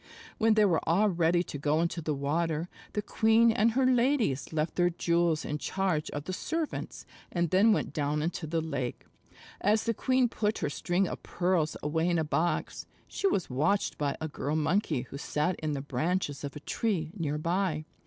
When 0.39 0.55
they 0.55 0.65
were 0.65 0.79
all 0.89 1.09
ready 1.09 1.43
to 1.43 1.59
go 1.59 1.79
into 1.79 2.01
the 2.01 2.15
water, 2.15 2.69
the 2.93 3.03
queen 3.03 3.51
and 3.51 3.73
her 3.73 3.85
ladies 3.85 4.51
left 4.51 4.73
their 4.75 4.89
jewels 4.89 5.45
in 5.45 5.59
charge 5.59 6.09
of 6.09 6.23
the 6.23 6.33
servants, 6.33 7.05
and 7.31 7.51
then 7.51 7.71
went 7.71 7.93
down 7.93 8.23
into 8.23 8.47
the 8.47 8.61
lake. 8.61 9.05
As 9.61 9.83
the 9.83 9.93
queen 9.93 10.27
put 10.27 10.57
her 10.57 10.71
string 10.71 11.07
of 11.07 11.21
pearls 11.21 11.77
away 11.83 12.09
in 12.09 12.17
a 12.17 12.23
box, 12.23 12.87
she 13.07 13.27
was 13.27 13.47
watched 13.47 13.99
by 13.99 14.17
a 14.19 14.27
Girl 14.27 14.55
Monkey 14.55 15.01
who 15.01 15.19
sat 15.19 15.55
in 15.59 15.73
the 15.73 15.81
branches 15.81 16.43
of 16.43 16.55
a 16.55 16.61
tree 16.61 17.11
near 17.15 17.37
by. 17.37 17.85